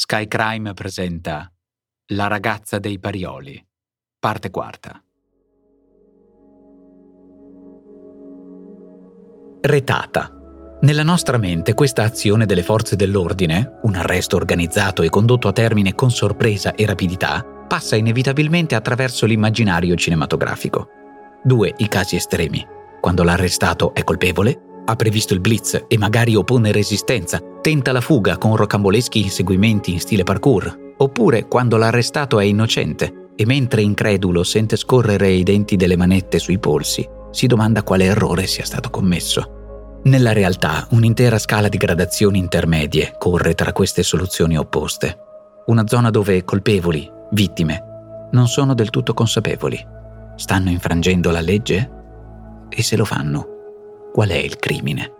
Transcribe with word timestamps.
Sky 0.00 0.28
Crime 0.28 0.74
presenta 0.74 1.52
La 2.12 2.28
ragazza 2.28 2.78
dei 2.78 3.00
Parioli, 3.00 3.60
parte 4.20 4.48
quarta. 4.48 5.02
Retata. 9.60 10.78
Nella 10.82 11.02
nostra 11.02 11.36
mente 11.36 11.74
questa 11.74 12.04
azione 12.04 12.46
delle 12.46 12.62
forze 12.62 12.94
dell'ordine, 12.94 13.80
un 13.82 13.96
arresto 13.96 14.36
organizzato 14.36 15.02
e 15.02 15.08
condotto 15.08 15.48
a 15.48 15.52
termine 15.52 15.96
con 15.96 16.12
sorpresa 16.12 16.76
e 16.76 16.86
rapidità, 16.86 17.44
passa 17.66 17.96
inevitabilmente 17.96 18.76
attraverso 18.76 19.26
l'immaginario 19.26 19.96
cinematografico. 19.96 20.90
Due 21.42 21.74
i 21.78 21.88
casi 21.88 22.14
estremi. 22.14 22.64
Quando 23.00 23.24
l'arrestato 23.24 23.92
è 23.94 24.04
colpevole, 24.04 24.67
ha 24.90 24.96
previsto 24.96 25.34
il 25.34 25.40
blitz 25.40 25.84
e 25.86 25.98
magari 25.98 26.34
oppone 26.34 26.72
resistenza, 26.72 27.40
tenta 27.60 27.92
la 27.92 28.00
fuga 28.00 28.38
con 28.38 28.56
rocamboleschi 28.56 29.20
inseguimenti 29.20 29.92
in 29.92 30.00
stile 30.00 30.24
parkour, 30.24 30.94
oppure 30.96 31.46
quando 31.46 31.76
l'arrestato 31.76 32.40
è 32.40 32.44
innocente 32.44 33.26
e 33.36 33.44
mentre 33.44 33.82
incredulo 33.82 34.42
sente 34.42 34.76
scorrere 34.76 35.28
i 35.28 35.42
denti 35.42 35.76
delle 35.76 35.96
manette 35.96 36.38
sui 36.38 36.58
polsi, 36.58 37.06
si 37.30 37.46
domanda 37.46 37.82
quale 37.82 38.04
errore 38.04 38.46
sia 38.46 38.64
stato 38.64 38.88
commesso. 38.88 40.00
Nella 40.04 40.32
realtà, 40.32 40.86
un'intera 40.90 41.38
scala 41.38 41.68
di 41.68 41.76
gradazioni 41.76 42.38
intermedie 42.38 43.14
corre 43.18 43.54
tra 43.54 43.72
queste 43.72 44.02
soluzioni 44.02 44.56
opposte. 44.56 45.18
Una 45.66 45.86
zona 45.86 46.08
dove 46.08 46.44
colpevoli, 46.44 47.10
vittime, 47.32 47.82
non 48.30 48.48
sono 48.48 48.72
del 48.72 48.88
tutto 48.88 49.12
consapevoli. 49.12 49.86
Stanno 50.36 50.70
infrangendo 50.70 51.30
la 51.30 51.42
legge? 51.42 51.90
E 52.70 52.82
se 52.82 52.96
lo 52.96 53.04
fanno, 53.04 53.57
qual 54.12 54.28
è 54.30 54.36
il 54.36 54.56
crimine? 54.56 55.12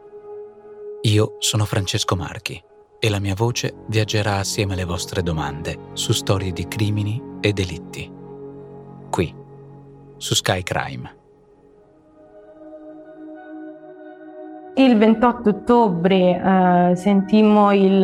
Io 1.03 1.37
sono 1.39 1.65
Francesco 1.65 2.17
Marchi 2.17 2.63
e 2.99 3.09
la 3.09 3.21
mia 3.21 3.35
voce 3.35 3.85
viaggerà 3.89 4.37
assieme 4.37 4.73
alle 4.73 4.85
vostre 4.85 5.23
domande 5.23 5.91
su 5.93 6.13
storie 6.13 6.53
di 6.53 6.67
crimini 6.67 7.23
e 7.41 7.53
delitti. 7.53 8.11
Qui, 9.11 9.35
su 10.17 10.35
Sky 10.35 10.63
Crime. 10.63 11.18
Il 14.79 14.97
28 14.97 15.49
ottobre 15.49 16.41
eh, 16.41 16.95
sentimmo 16.95 17.73
il 17.73 18.01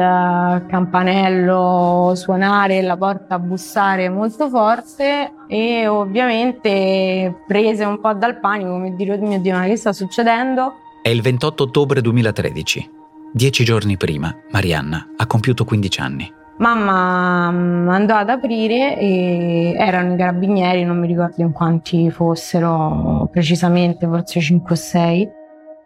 campanello 0.66 2.14
suonare, 2.16 2.82
la 2.82 2.96
porta 2.96 3.38
bussare 3.38 4.08
molto 4.08 4.48
forte 4.48 5.34
e 5.46 5.86
ovviamente 5.86 7.42
prese 7.46 7.84
un 7.84 8.00
po' 8.00 8.12
dal 8.14 8.40
panico, 8.40 8.70
come 8.70 8.96
dire, 8.96 9.14
oh 9.14 9.20
mio 9.24 9.38
Dio, 9.38 9.54
ma 9.54 9.66
che 9.66 9.76
sta 9.76 9.92
succedendo? 9.92 10.72
È 11.00 11.08
il 11.10 11.22
28 11.22 11.62
ottobre 11.62 12.00
2013. 12.00 12.90
Dieci 13.32 13.62
giorni 13.62 13.96
prima, 13.96 14.36
Marianna 14.50 15.10
ha 15.16 15.26
compiuto 15.28 15.64
15 15.64 16.00
anni. 16.00 16.32
Mamma 16.58 17.52
mm, 17.52 17.88
andò 17.88 18.16
ad 18.16 18.30
aprire 18.30 18.98
e 18.98 19.76
erano 19.78 20.14
i 20.14 20.16
carabinieri, 20.16 20.82
non 20.82 20.98
mi 20.98 21.06
ricordo 21.06 21.40
in 21.40 21.52
quanti 21.52 22.10
fossero 22.10 23.28
precisamente, 23.30 24.08
forse 24.08 24.40
5 24.40 24.72
o 24.72 24.76
6 24.76 25.42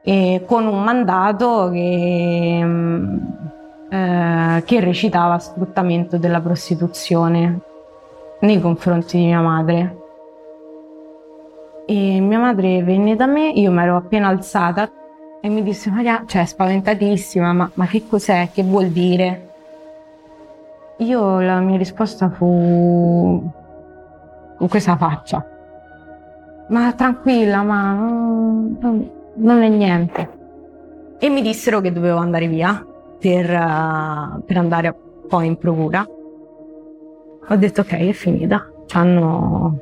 e 0.08 0.44
con 0.46 0.66
un 0.66 0.82
mandato 0.82 1.68
che, 1.68 2.60
mm, 2.64 3.18
eh, 3.90 4.62
che 4.64 4.80
recitava 4.80 5.38
sfruttamento 5.38 6.16
della 6.16 6.40
prostituzione 6.40 7.60
nei 8.40 8.58
confronti 8.58 9.18
di 9.18 9.26
mia 9.26 9.42
madre. 9.42 9.96
E 11.84 12.20
mia 12.20 12.38
madre 12.38 12.82
venne 12.82 13.16
da 13.16 13.26
me, 13.26 13.50
io 13.50 13.70
mi 13.70 13.82
ero 13.82 13.96
appena 13.96 14.28
alzata 14.28 14.90
e 15.42 15.48
mi 15.50 15.62
disse 15.62 15.90
Maria, 15.90 16.22
cioè 16.26 16.46
spaventatissima, 16.46 17.52
ma, 17.52 17.70
ma 17.74 17.84
che 17.84 18.06
cos'è? 18.08 18.48
Che 18.50 18.62
vuol 18.62 18.86
dire? 18.86 19.50
Io 21.00 21.40
la 21.40 21.60
mia 21.60 21.76
risposta 21.76 22.30
fu 22.30 23.46
con 24.56 24.68
questa 24.68 24.96
faccia. 24.96 25.44
Ma 26.68 26.92
tranquilla, 26.94 27.62
ma 27.62 29.16
non, 29.38 29.62
è 29.62 29.68
niente. 29.68 30.36
E 31.18 31.28
mi 31.28 31.42
dissero 31.42 31.80
che 31.80 31.92
dovevo 31.92 32.18
andare 32.18 32.46
via 32.46 32.84
per, 33.18 33.44
uh, 33.44 34.42
per 34.44 34.56
andare 34.56 34.94
poi 35.28 35.46
in 35.46 35.56
procura. 35.56 36.06
Ho 37.50 37.56
detto 37.56 37.80
ok, 37.80 37.92
è 37.92 38.12
finita. 38.12 38.70
Hanno, 38.92 39.78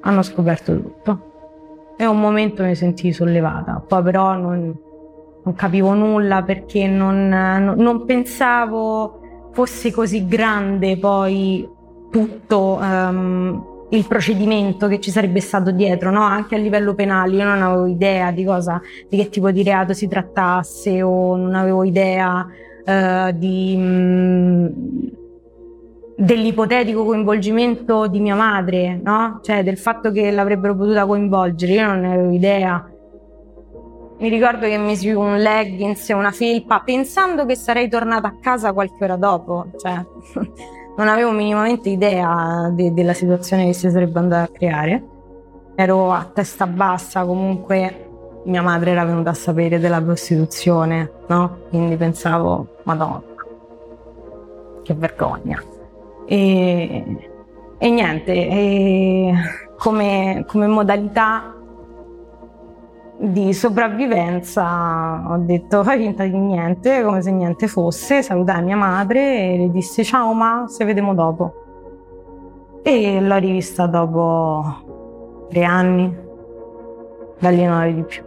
hanno 0.00 0.22
scoperto 0.22 0.80
tutto. 0.80 1.32
E 1.96 2.06
un 2.06 2.20
momento 2.20 2.64
mi 2.64 2.74
sentii 2.74 3.12
sollevata, 3.12 3.82
poi 3.86 4.02
però 4.02 4.34
non, 4.34 4.76
non 5.44 5.54
capivo 5.54 5.94
nulla 5.94 6.42
perché 6.42 6.88
non, 6.88 7.28
non, 7.28 7.74
non, 7.76 8.04
pensavo 8.04 9.20
fosse 9.52 9.92
così 9.92 10.26
grande 10.26 10.98
poi 10.98 11.68
tutto. 12.10 12.78
Um, 12.80 13.73
il 13.94 14.06
procedimento 14.06 14.88
che 14.88 15.00
ci 15.00 15.10
sarebbe 15.10 15.40
stato 15.40 15.70
dietro, 15.70 16.10
no? 16.10 16.22
anche 16.22 16.54
a 16.54 16.58
livello 16.58 16.94
penale. 16.94 17.36
Io 17.36 17.44
non 17.44 17.62
avevo 17.62 17.86
idea 17.86 18.30
di 18.30 18.44
cosa, 18.44 18.80
di 19.08 19.16
che 19.16 19.28
tipo 19.28 19.50
di 19.50 19.62
reato 19.62 19.92
si 19.92 20.08
trattasse 20.08 21.00
o 21.02 21.36
non 21.36 21.54
avevo 21.54 21.84
idea 21.84 22.46
uh, 22.84 23.30
di, 23.32 23.76
mh, 23.76 23.82
mm, 23.82 24.66
dell'ipotetico 26.16 27.04
coinvolgimento 27.04 28.06
di 28.08 28.20
mia 28.20 28.34
madre, 28.34 29.00
no? 29.02 29.40
cioè 29.42 29.62
del 29.62 29.78
fatto 29.78 30.10
che 30.10 30.30
l'avrebbero 30.30 30.74
potuta 30.74 31.06
coinvolgere. 31.06 31.72
Io 31.72 31.86
non 31.86 32.04
avevo 32.04 32.30
idea. 32.30 32.88
Mi 34.16 34.28
ricordo 34.28 34.66
che 34.66 34.78
misi 34.78 35.10
un 35.10 35.38
leggings 35.38 36.08
e 36.08 36.14
una 36.14 36.30
felpa 36.30 36.80
pensando 36.84 37.44
che 37.46 37.56
sarei 37.56 37.88
tornata 37.88 38.28
a 38.28 38.36
casa 38.40 38.72
qualche 38.72 39.04
ora 39.04 39.16
dopo. 39.16 39.66
Cioè, 39.76 40.04
non 40.96 41.08
avevo 41.08 41.30
minimamente 41.32 41.88
idea 41.88 42.70
de- 42.72 42.92
della 42.92 43.14
situazione 43.14 43.66
che 43.66 43.72
si 43.72 43.90
sarebbe 43.90 44.18
andata 44.18 44.44
a 44.44 44.48
creare. 44.48 45.04
Ero 45.74 46.12
a 46.12 46.24
testa 46.32 46.66
bassa, 46.66 47.24
comunque 47.24 48.08
mia 48.44 48.62
madre 48.62 48.92
era 48.92 49.04
venuta 49.04 49.30
a 49.30 49.34
sapere 49.34 49.80
della 49.80 50.00
prostituzione, 50.00 51.10
no? 51.26 51.58
Quindi 51.68 51.96
pensavo, 51.96 52.76
madonna, 52.84 53.22
che 54.82 54.94
vergogna. 54.94 55.62
E, 56.26 57.04
e 57.78 57.90
niente, 57.90 58.32
e 58.32 59.32
come, 59.76 60.44
come 60.46 60.66
modalità 60.66 61.54
di 63.16 63.52
sopravvivenza 63.52 65.24
ho 65.28 65.36
detto 65.38 65.84
fai 65.84 65.98
finta 65.98 66.24
di 66.24 66.36
niente, 66.36 67.02
come 67.02 67.22
se 67.22 67.30
niente 67.30 67.68
fosse, 67.68 68.22
salutai 68.22 68.62
mia 68.62 68.76
madre 68.76 69.52
e 69.52 69.58
le 69.58 69.70
disse 69.70 70.02
ciao 70.02 70.32
ma, 70.32 70.64
se 70.68 70.84
vediamo 70.84 71.14
dopo. 71.14 71.54
E 72.82 73.20
l'ho 73.20 73.36
rivista 73.36 73.86
dopo 73.86 75.46
tre 75.48 75.64
anni, 75.64 76.14
da 77.38 77.50
lì 77.50 77.64
non 77.64 77.94
di 77.94 78.02
più. 78.02 78.22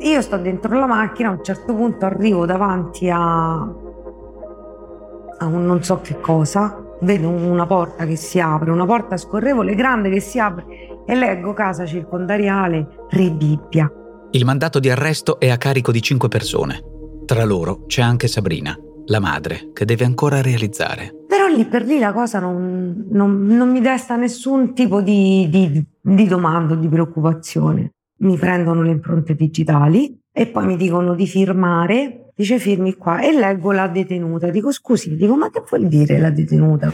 Io 0.00 0.22
sto 0.22 0.36
dentro 0.36 0.78
la 0.78 0.86
macchina, 0.86 1.30
a 1.30 1.32
un 1.32 1.42
certo 1.42 1.74
punto 1.74 2.04
arrivo 2.04 2.46
davanti 2.46 3.10
a, 3.10 3.52
a 3.56 5.44
un 5.44 5.66
non 5.66 5.82
so 5.82 6.00
che 6.00 6.20
cosa, 6.20 6.87
vedo 7.00 7.28
una 7.28 7.66
porta 7.66 8.04
che 8.06 8.16
si 8.16 8.40
apre, 8.40 8.70
una 8.70 8.86
porta 8.86 9.16
scorrevole 9.16 9.74
grande 9.74 10.10
che 10.10 10.20
si 10.20 10.38
apre 10.38 10.64
e 11.06 11.14
leggo 11.14 11.52
casa 11.52 11.86
circondariale 11.86 13.06
Re 13.10 13.30
Bibbia. 13.30 13.90
Il 14.30 14.44
mandato 14.44 14.78
di 14.78 14.90
arresto 14.90 15.40
è 15.40 15.48
a 15.48 15.56
carico 15.56 15.90
di 15.90 16.02
cinque 16.02 16.28
persone. 16.28 16.80
Tra 17.24 17.44
loro 17.44 17.86
c'è 17.86 18.02
anche 18.02 18.28
Sabrina, 18.28 18.76
la 19.06 19.20
madre, 19.20 19.70
che 19.72 19.84
deve 19.84 20.04
ancora 20.04 20.42
realizzare. 20.42 21.14
Però 21.26 21.46
lì 21.46 21.64
per 21.64 21.84
lì 21.84 21.98
la 21.98 22.12
cosa 22.12 22.40
non, 22.40 23.06
non, 23.10 23.46
non 23.46 23.70
mi 23.70 23.80
desta 23.80 24.16
nessun 24.16 24.74
tipo 24.74 25.00
di, 25.00 25.48
di, 25.50 25.84
di 26.00 26.26
domanda 26.26 26.74
o 26.74 26.76
di 26.76 26.88
preoccupazione. 26.88 27.92
Mi 28.20 28.36
prendono 28.36 28.82
le 28.82 28.90
impronte 28.90 29.34
digitali 29.34 30.18
e 30.32 30.46
poi 30.46 30.66
mi 30.66 30.76
dicono 30.76 31.14
di 31.14 31.26
firmare 31.26 32.27
dice 32.38 32.60
firmi 32.60 32.94
qua 32.94 33.18
e 33.18 33.32
leggo 33.32 33.72
la 33.72 33.88
detenuta. 33.88 34.48
Dico 34.50 34.70
scusi, 34.70 35.16
dico 35.16 35.34
ma 35.34 35.50
che 35.50 35.60
vuol 35.68 35.88
dire 35.88 36.18
la 36.20 36.30
detenuta? 36.30 36.92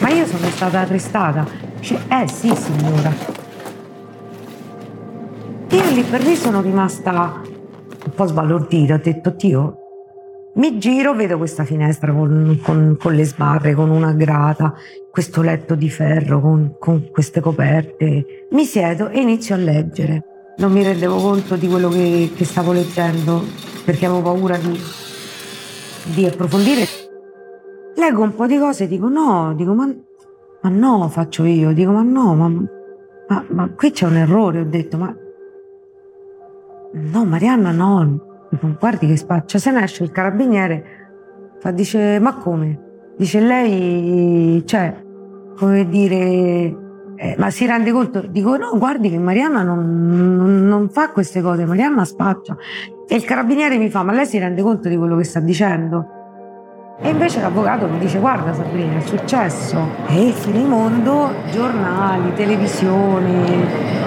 Ma 0.00 0.08
io 0.08 0.24
sono 0.24 0.46
stata 0.46 0.80
arrestata. 0.80 1.46
Dice, 1.78 1.98
eh 2.08 2.26
sì 2.26 2.50
signora. 2.56 3.12
Io 5.68 5.90
lì 5.94 6.02
per 6.02 6.22
lì 6.22 6.34
sono 6.34 6.62
rimasta 6.62 7.42
un 7.42 8.12
po' 8.14 8.26
sbalordita, 8.26 8.94
ho 8.94 9.00
detto, 9.02 9.34
Dio, 9.36 9.76
mi 10.54 10.78
giro, 10.78 11.14
vedo 11.14 11.36
questa 11.36 11.64
finestra 11.64 12.10
con, 12.12 12.58
con, 12.62 12.96
con, 12.98 13.14
le 13.14 13.24
sbarre, 13.24 13.74
con 13.74 13.90
una 13.90 14.12
grata, 14.12 14.74
questo 15.10 15.42
letto 15.42 15.74
di 15.74 15.90
ferro 15.90 16.40
con, 16.40 16.76
con, 16.78 17.10
queste 17.10 17.40
coperte. 17.40 18.46
Mi 18.50 18.64
siedo 18.64 19.10
e 19.10 19.20
inizio 19.20 19.54
a 19.54 19.58
leggere. 19.58 20.24
Non 20.56 20.72
mi 20.72 20.82
rendevo 20.82 21.16
conto 21.16 21.56
di 21.56 21.68
quello 21.68 21.90
che, 21.90 22.32
che 22.34 22.44
stavo 22.44 22.72
leggendo 22.72 23.71
perché 23.84 24.06
avevo 24.06 24.22
paura 24.22 24.56
di, 24.56 24.78
di, 26.14 26.26
approfondire. 26.26 26.86
Leggo 27.96 28.22
un 28.22 28.34
po' 28.34 28.46
di 28.46 28.58
cose 28.58 28.84
e 28.84 28.88
dico 28.88 29.08
no, 29.08 29.54
dico 29.54 29.74
ma, 29.74 29.92
ma 30.62 30.68
no, 30.68 31.08
faccio 31.08 31.44
io, 31.44 31.72
dico 31.72 31.90
ma 31.92 32.02
no, 32.02 32.34
ma, 32.34 32.48
ma, 33.28 33.44
ma 33.48 33.70
qui 33.70 33.90
c'è 33.90 34.06
un 34.06 34.16
errore, 34.16 34.60
ho 34.60 34.64
detto 34.64 34.96
ma 34.96 35.14
no 36.94 37.24
Marianna 37.24 37.70
no, 37.70 38.20
guardi 38.78 39.06
che 39.06 39.16
spaccia, 39.16 39.58
se 39.58 39.70
ne 39.70 39.84
esce 39.84 40.04
il 40.04 40.10
carabiniere, 40.10 40.84
fa, 41.58 41.70
dice, 41.70 42.18
ma 42.18 42.36
come? 42.36 42.90
Dice, 43.16 43.40
lei, 43.40 44.62
cioè, 44.66 44.94
come 45.56 45.88
dire, 45.88 46.76
eh, 47.16 47.36
ma 47.38 47.50
si 47.50 47.66
rende 47.66 47.92
conto? 47.92 48.20
Dico, 48.26 48.56
no, 48.56 48.76
guardi 48.76 49.10
che 49.10 49.18
Marianna 49.18 49.62
non, 49.62 50.36
non, 50.36 50.66
non, 50.66 50.88
fa 50.90 51.10
queste 51.10 51.40
cose, 51.40 51.64
Marianna 51.64 52.04
spaccia. 52.04 52.56
E 53.08 53.14
il 53.14 53.24
carabiniere 53.24 53.76
mi 53.76 53.90
fa, 53.90 54.02
ma 54.02 54.12
lei 54.12 54.26
si 54.26 54.38
rende 54.38 54.62
conto 54.62 54.88
di 54.88 54.96
quello 54.96 55.16
che 55.16 55.24
sta 55.24 55.40
dicendo? 55.40 56.20
E 57.00 57.08
invece 57.08 57.40
l'avvocato 57.40 57.88
mi 57.88 57.98
dice, 57.98 58.18
guarda 58.18 58.54
Sabrina, 58.54 58.96
è 58.96 59.00
successo. 59.00 59.88
E 60.08 60.32
finimondo, 60.32 61.30
giornali, 61.50 62.32
televisioni, 62.34 64.00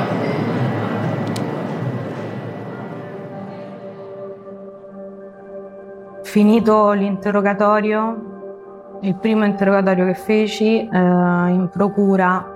Finito 6.36 6.92
l'interrogatorio, 6.92 9.00
il 9.04 9.16
primo 9.16 9.46
interrogatorio 9.46 10.06
che 10.06 10.16
feci 10.16 10.82
eh, 10.82 10.88
in 10.92 11.70
procura, 11.72 12.55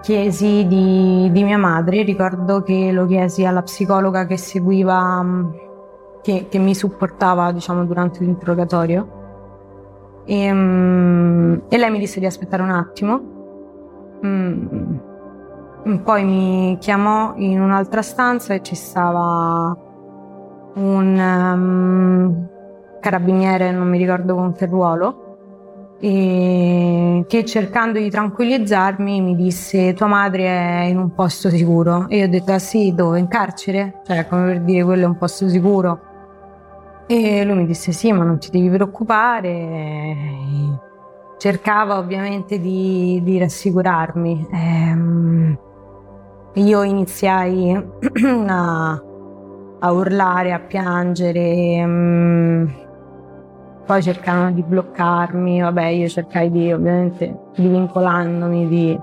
chiesi 0.00 0.66
di, 0.66 1.30
di, 1.32 1.44
mia 1.44 1.58
madre, 1.58 2.02
ricordo 2.02 2.62
che 2.62 2.92
lo 2.92 3.06
chiesi 3.06 3.44
alla 3.44 3.62
psicologa 3.62 4.26
che 4.26 4.36
seguiva, 4.36 5.22
mm, 5.22 5.50
che, 6.22 6.46
che 6.48 6.58
mi 6.58 6.74
supportava 6.74 7.52
diciamo, 7.52 7.84
durante 7.84 8.20
l'interrogatorio. 8.20 9.16
E, 10.24 10.50
um, 10.50 11.62
e, 11.68 11.78
lei 11.78 11.90
mi 11.90 11.98
disse 11.98 12.20
di 12.20 12.26
aspettare 12.26 12.62
un 12.62 12.70
attimo. 12.70 13.36
Mm, 14.24 14.96
poi 16.02 16.24
mi 16.24 16.76
chiamò 16.80 17.34
in 17.36 17.60
un'altra 17.60 18.02
stanza 18.02 18.54
e 18.54 18.62
ci 18.62 18.74
stava 18.74 19.76
un 20.74 21.18
um, 21.18 22.48
carabiniere, 23.00 23.70
non 23.70 23.88
mi 23.88 23.98
ricordo 23.98 24.34
con 24.34 24.52
che 24.52 24.66
ruolo, 24.66 25.27
e 26.00 27.24
che 27.26 27.44
cercando 27.44 27.98
di 27.98 28.08
tranquillizzarmi 28.08 29.20
mi 29.20 29.34
disse 29.34 29.94
tua 29.94 30.06
madre 30.06 30.44
è 30.44 30.84
in 30.84 30.98
un 30.98 31.12
posto 31.14 31.50
sicuro. 31.50 32.08
E 32.08 32.18
io 32.18 32.24
ho 32.26 32.28
detto 32.28 32.52
ah 32.52 32.58
sì 32.58 32.94
dove? 32.94 33.18
In 33.18 33.28
carcere? 33.28 34.00
Cioè 34.06 34.26
come 34.26 34.46
per 34.46 34.60
dire 34.62 34.84
quello 34.84 35.04
è 35.04 35.06
un 35.06 35.16
posto 35.16 35.48
sicuro. 35.48 36.00
E 37.06 37.44
lui 37.44 37.56
mi 37.56 37.66
disse 37.66 37.92
sì 37.92 38.12
ma 38.12 38.24
non 38.24 38.38
ti 38.38 38.50
devi 38.50 38.68
preoccupare. 38.68 40.16
Cercava 41.38 41.98
ovviamente 41.98 42.60
di, 42.60 43.20
di 43.22 43.38
rassicurarmi. 43.38 44.48
Ehm, 44.52 45.58
io 46.54 46.82
iniziai 46.82 47.76
a 48.48 49.02
a 49.80 49.92
urlare, 49.92 50.52
a 50.52 50.58
piangere. 50.58 51.84
Mm, 51.84 52.66
poi 53.88 54.02
cercarono 54.02 54.52
di 54.52 54.62
bloccarmi, 54.62 55.62
vabbè, 55.62 55.86
io 55.86 56.08
cercai 56.08 56.50
di, 56.50 56.70
ovviamente, 56.70 57.52
divincolandomi 57.56 58.68
di, 58.68 59.00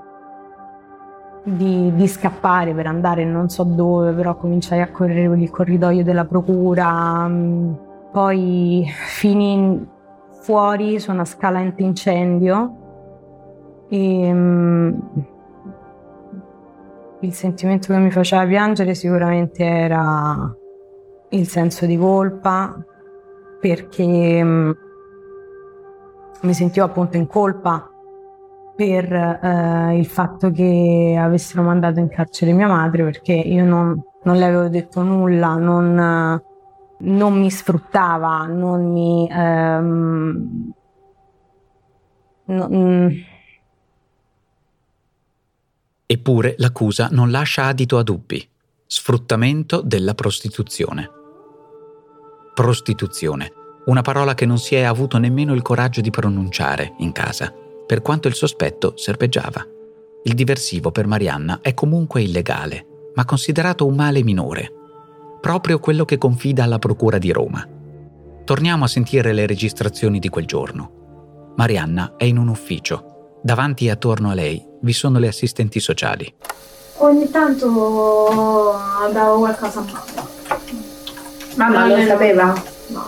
di, 1.41 1.91
di, 1.95 2.07
scappare 2.07 2.71
per 2.75 2.85
andare 2.85 3.25
non 3.25 3.49
so 3.49 3.63
dove, 3.63 4.11
però 4.11 4.35
cominciai 4.35 4.81
a 4.81 4.91
correre 4.91 5.27
per 5.27 5.39
il 5.39 5.49
corridoio 5.49 6.03
della 6.03 6.25
procura. 6.25 7.27
Poi 8.11 8.85
finì 9.07 9.89
fuori 10.41 10.99
su 10.99 11.09
una 11.09 11.25
scala 11.25 11.57
antincendio 11.57 12.75
e 13.89 14.31
mm, 14.31 14.99
il 17.21 17.33
sentimento 17.33 17.91
che 17.91 17.97
mi 17.97 18.11
faceva 18.11 18.45
piangere 18.45 18.93
sicuramente 18.93 19.63
era 19.63 20.55
il 21.29 21.47
senso 21.47 21.87
di 21.87 21.97
colpa 21.97 22.85
perché 23.65 24.43
mm, 24.43 24.71
mi 26.41 26.53
sentivo 26.53 26.85
appunto 26.85 27.17
in 27.17 27.25
colpa 27.25 27.89
per 28.75 29.11
eh, 29.11 29.97
il 29.97 30.05
fatto 30.05 30.51
che 30.51 31.17
avessero 31.19 31.63
mandato 31.63 31.99
in 31.99 32.07
carcere 32.07 32.51
mia 32.51 32.67
madre 32.67 33.03
perché 33.05 33.33
io 33.33 33.65
non, 33.65 33.99
non 34.21 34.35
le 34.35 34.45
avevo 34.45 34.67
detto 34.67 35.01
nulla, 35.01 35.55
non, 35.55 36.39
non 36.99 37.39
mi 37.39 37.49
sfruttava, 37.49 38.45
non 38.45 38.91
mi... 38.91 39.27
Ehm, 39.31 40.71
non, 42.45 42.67
mm. 42.71 43.07
Eppure 46.05 46.53
l'accusa 46.59 47.07
non 47.11 47.31
lascia 47.31 47.65
adito 47.65 47.97
a 47.97 48.03
dubbi. 48.03 48.47
Sfruttamento 48.85 49.81
della 49.81 50.13
prostituzione. 50.13 51.23
Prostituzione, 52.55 53.51
una 53.87 54.01
parola 54.01 54.33
che 54.33 54.45
non 54.45 54.57
si 54.57 54.75
è 54.75 54.83
avuto 54.83 55.17
nemmeno 55.17 55.53
il 55.53 55.61
coraggio 55.61 55.99
di 55.99 56.09
pronunciare 56.09 56.93
in 56.99 57.11
casa, 57.11 57.53
per 57.85 58.01
quanto 58.01 58.29
il 58.29 58.33
sospetto 58.33 58.93
serpeggiava. 58.95 59.67
Il 60.23 60.33
diversivo 60.35 60.89
per 60.89 61.05
Marianna 61.05 61.59
è 61.61 61.73
comunque 61.73 62.21
illegale, 62.21 63.11
ma 63.13 63.25
considerato 63.25 63.85
un 63.85 63.95
male 63.95 64.23
minore, 64.23 64.71
proprio 65.41 65.79
quello 65.79 66.05
che 66.05 66.17
confida 66.17 66.63
alla 66.63 66.79
Procura 66.79 67.17
di 67.17 67.33
Roma. 67.33 67.67
Torniamo 68.45 68.85
a 68.85 68.87
sentire 68.87 69.33
le 69.33 69.45
registrazioni 69.45 70.19
di 70.19 70.29
quel 70.29 70.45
giorno. 70.45 71.53
Marianna 71.57 72.13
è 72.15 72.23
in 72.23 72.37
un 72.37 72.47
ufficio. 72.47 73.39
Davanti 73.43 73.87
e 73.87 73.91
attorno 73.91 74.29
a 74.29 74.33
lei 74.33 74.65
vi 74.81 74.93
sono 74.93 75.19
le 75.19 75.27
assistenti 75.27 75.81
sociali. 75.81 76.33
Ogni 76.99 77.29
tanto 77.29 77.67
davo 79.11 79.39
qualcosa 79.39 79.81
a 79.81 79.83
mamma. 81.55 81.79
Mamma 81.79 81.95
lo 81.95 82.07
sapeva? 82.07 82.63
No. 82.87 83.07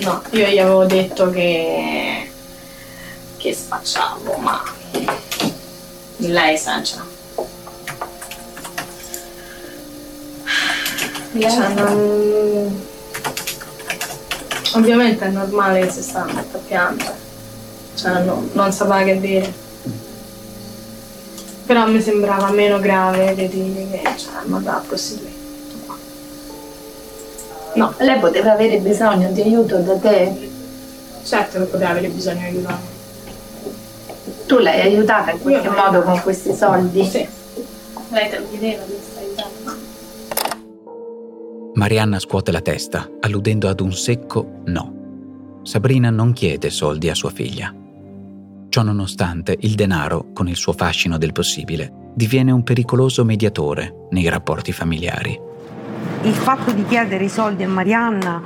No, 0.00 0.22
io 0.30 0.46
gli 0.46 0.58
avevo 0.58 0.84
detto 0.86 1.30
che, 1.30 2.30
che 3.36 3.52
spacciavo, 3.52 4.36
ma 4.36 4.62
lei 6.16 6.56
sa 6.56 6.80
già. 6.80 7.04
Cioè, 11.38 11.68
non... 11.74 12.88
Ovviamente 14.74 15.24
è 15.24 15.28
normale 15.28 15.80
che 15.80 15.90
si 15.90 16.02
sta 16.02 16.24
a 16.24 16.58
piangere, 16.66 17.16
cioè 17.94 18.22
no, 18.22 18.48
non 18.52 18.72
sapeva 18.72 19.02
che 19.02 19.20
dire. 19.20 19.52
Però 21.66 21.86
mi 21.88 22.00
sembrava 22.00 22.50
meno 22.50 22.78
grave 22.78 23.34
di 23.34 23.48
dire 23.48 23.90
che 23.90 24.16
cioè, 24.16 24.34
hanno 24.36 24.60
dato 24.60 24.86
prostituire. 24.88 25.29
No, 27.74 27.94
lei 27.98 28.18
poteva 28.18 28.52
avere 28.52 28.78
bisogno 28.78 29.30
di 29.30 29.42
aiuto 29.42 29.78
da 29.78 29.96
te? 29.96 30.50
Certo 31.22 31.58
che 31.58 31.64
poteva 31.64 31.90
avere 31.90 32.08
bisogno 32.08 32.40
di 32.40 32.56
aiuto. 32.56 32.74
Tu 34.46 34.58
l'hai 34.58 34.80
aiutata 34.80 35.30
in 35.30 35.40
qualche 35.40 35.68
Io 35.68 35.72
modo 35.72 36.02
con 36.02 36.20
questi 36.20 36.52
soldi? 36.52 37.04
Sì. 37.04 37.26
Lei 38.10 38.28
te 38.28 38.38
lo 38.38 38.46
chiedeva 38.50 38.82
di 38.84 38.96
stare 39.00 39.26
aiutando. 39.26 39.88
Marianna 41.74 42.18
scuote 42.18 42.50
la 42.50 42.60
testa, 42.60 43.08
alludendo 43.20 43.68
ad 43.68 43.80
un 43.80 43.92
secco 43.92 44.62
no. 44.64 44.98
Sabrina 45.62 46.10
non 46.10 46.32
chiede 46.32 46.70
soldi 46.70 47.08
a 47.08 47.14
sua 47.14 47.30
figlia. 47.30 47.72
Ciò 48.68 48.82
nonostante, 48.82 49.56
il 49.60 49.76
denaro, 49.76 50.32
con 50.32 50.48
il 50.48 50.56
suo 50.56 50.72
fascino 50.72 51.18
del 51.18 51.32
possibile, 51.32 51.92
diviene 52.14 52.50
un 52.50 52.64
pericoloso 52.64 53.24
mediatore 53.24 54.06
nei 54.10 54.28
rapporti 54.28 54.72
familiari 54.72 55.48
il 56.22 56.34
fatto 56.34 56.72
di 56.72 56.84
chiedere 56.84 57.24
i 57.24 57.28
soldi 57.30 57.62
a 57.62 57.68
Marianna 57.68 58.42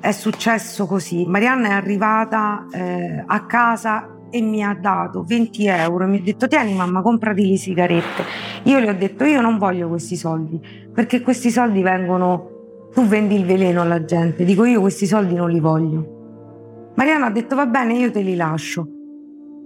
è 0.00 0.10
successo 0.10 0.86
così. 0.86 1.24
Marianna 1.26 1.68
è 1.68 1.72
arrivata 1.72 2.66
eh, 2.72 3.22
a 3.24 3.46
casa 3.46 4.08
e 4.28 4.40
mi 4.40 4.64
ha 4.64 4.74
dato 4.74 5.22
20 5.22 5.66
euro 5.66 6.04
e 6.04 6.06
mi 6.08 6.18
ha 6.18 6.22
detto 6.22 6.48
tieni 6.48 6.74
mamma 6.74 7.00
comprati 7.00 7.48
le 7.48 7.56
sigarette. 7.56 8.24
Io 8.64 8.80
le 8.80 8.90
ho 8.90 8.94
detto 8.94 9.24
io 9.24 9.40
non 9.40 9.56
voglio 9.56 9.88
questi 9.88 10.16
soldi 10.16 10.60
perché 10.92 11.20
questi 11.20 11.50
soldi 11.50 11.80
vengono, 11.80 12.88
tu 12.92 13.06
vendi 13.06 13.36
il 13.36 13.44
veleno 13.44 13.82
alla 13.82 14.04
gente, 14.04 14.44
dico 14.44 14.64
io 14.64 14.80
questi 14.80 15.06
soldi 15.06 15.34
non 15.34 15.48
li 15.48 15.60
voglio. 15.60 16.90
Marianna 16.96 17.26
ha 17.26 17.30
detto 17.30 17.54
va 17.54 17.66
bene 17.66 17.94
io 17.94 18.10
te 18.10 18.20
li 18.20 18.34
lascio. 18.34 18.88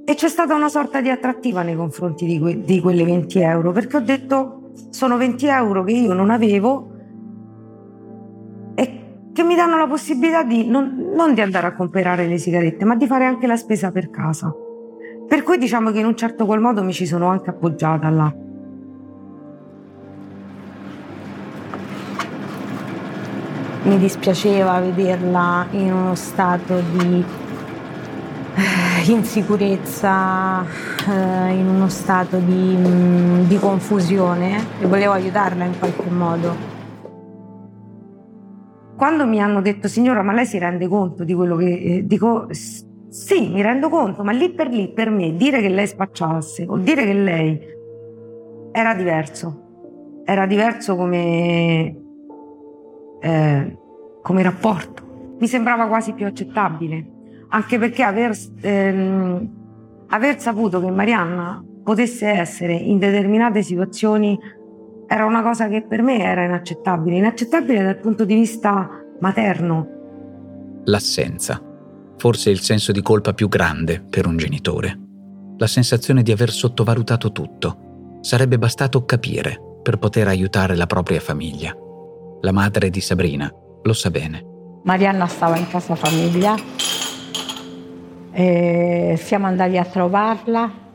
E 0.04 0.14
c'è 0.14 0.28
stata 0.28 0.54
una 0.54 0.68
sorta 0.68 1.00
di 1.00 1.08
attrattiva 1.08 1.62
nei 1.62 1.74
confronti 1.74 2.26
di, 2.26 2.38
que- 2.38 2.60
di 2.62 2.80
quelle 2.80 3.02
20 3.02 3.38
euro 3.40 3.72
perché 3.72 3.96
ho 3.96 4.00
detto 4.00 4.72
sono 4.90 5.16
20 5.16 5.46
euro 5.46 5.84
che 5.84 5.92
io 5.92 6.12
non 6.12 6.28
avevo 6.28 6.90
mi 9.46 9.54
danno 9.54 9.78
la 9.78 9.86
possibilità 9.86 10.42
di 10.42 10.68
non, 10.68 11.12
non 11.14 11.32
di 11.32 11.40
andare 11.40 11.68
a 11.68 11.74
comprare 11.74 12.26
le 12.26 12.36
sigarette, 12.36 12.84
ma 12.84 12.96
di 12.96 13.06
fare 13.06 13.24
anche 13.24 13.46
la 13.46 13.56
spesa 13.56 13.90
per 13.90 14.10
casa. 14.10 14.52
Per 15.28 15.42
cui 15.42 15.56
diciamo 15.56 15.90
che 15.90 16.00
in 16.00 16.06
un 16.06 16.16
certo 16.16 16.44
qual 16.44 16.60
modo 16.60 16.82
mi 16.82 16.92
ci 16.92 17.06
sono 17.06 17.28
anche 17.28 17.50
appoggiata 17.50 18.08
là. 18.10 18.34
Mi 23.82 23.98
dispiaceva 23.98 24.80
vederla 24.80 25.66
in 25.70 25.92
uno 25.92 26.14
stato 26.16 26.80
di 26.92 27.24
eh, 28.56 29.10
insicurezza, 29.10 30.64
eh, 31.08 31.52
in 31.52 31.68
uno 31.68 31.88
stato 31.88 32.38
di, 32.38 32.76
mm, 32.76 33.44
di 33.44 33.58
confusione 33.58 34.80
e 34.80 34.86
volevo 34.86 35.12
aiutarla 35.12 35.64
in 35.64 35.78
qualche 35.78 36.10
modo. 36.10 36.75
Quando 38.96 39.26
mi 39.26 39.40
hanno 39.40 39.60
detto 39.60 39.88
signora 39.88 40.22
ma 40.22 40.32
lei 40.32 40.46
si 40.46 40.58
rende 40.58 40.88
conto 40.88 41.24
di 41.24 41.34
quello 41.34 41.56
che 41.56 41.78
eh, 41.78 42.06
dico 42.06 42.48
sì 42.50 43.48
mi 43.52 43.62
rendo 43.62 43.88
conto 43.88 44.24
ma 44.24 44.32
lì 44.32 44.50
per 44.50 44.68
lì 44.68 44.92
per 44.92 45.10
me 45.10 45.36
dire 45.36 45.60
che 45.60 45.68
lei 45.68 45.86
spacciasse 45.86 46.64
o 46.66 46.76
dire 46.78 47.04
che 47.04 47.14
lei 47.14 47.60
era 48.72 48.94
diverso. 48.94 49.62
Era 50.24 50.46
diverso 50.46 50.96
come 50.96 52.04
eh, 53.20 53.78
come 54.22 54.42
rapporto. 54.42 55.36
Mi 55.38 55.46
sembrava 55.46 55.86
quasi 55.86 56.12
più 56.12 56.26
accettabile. 56.26 57.12
Anche 57.48 57.78
perché 57.78 58.02
aver, 58.02 58.36
ehm, 58.60 59.50
aver 60.08 60.40
saputo 60.40 60.80
che 60.80 60.90
Marianna 60.90 61.64
potesse 61.84 62.26
essere 62.26 62.72
in 62.72 62.98
determinate 62.98 63.62
situazioni 63.62 64.36
era 65.06 65.24
una 65.24 65.42
cosa 65.42 65.68
che 65.68 65.82
per 65.82 66.02
me 66.02 66.22
era 66.22 66.44
inaccettabile, 66.44 67.16
inaccettabile 67.16 67.82
dal 67.82 67.98
punto 67.98 68.24
di 68.24 68.34
vista 68.34 68.88
materno. 69.20 69.86
L'assenza, 70.84 71.60
forse 72.16 72.50
il 72.50 72.60
senso 72.60 72.92
di 72.92 73.02
colpa 73.02 73.32
più 73.32 73.48
grande 73.48 74.00
per 74.00 74.26
un 74.26 74.36
genitore. 74.36 74.98
La 75.58 75.66
sensazione 75.66 76.22
di 76.22 76.32
aver 76.32 76.50
sottovalutato 76.50 77.32
tutto. 77.32 78.18
Sarebbe 78.20 78.58
bastato 78.58 79.04
capire 79.04 79.60
per 79.82 79.98
poter 79.98 80.26
aiutare 80.26 80.74
la 80.74 80.86
propria 80.86 81.20
famiglia. 81.20 81.74
La 82.40 82.52
madre 82.52 82.90
di 82.90 83.00
Sabrina 83.00 83.50
lo 83.82 83.92
sa 83.92 84.10
bene. 84.10 84.44
Marianna 84.82 85.26
stava 85.26 85.56
in 85.56 85.68
casa 85.68 85.94
famiglia 85.94 86.54
e 88.32 89.14
siamo 89.16 89.46
andati 89.46 89.78
a 89.78 89.84
trovarla 89.84 90.85